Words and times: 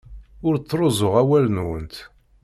Ur 0.47 0.53
ttruẓuɣ 0.57 1.13
awal-nwent. 1.21 1.95